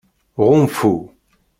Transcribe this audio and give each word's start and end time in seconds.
Ɣunfu. 0.45 0.95